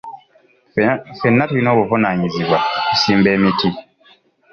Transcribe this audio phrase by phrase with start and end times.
[1.13, 3.69] Ffenna tulina obuvunaanyizibwa okusimba emiti.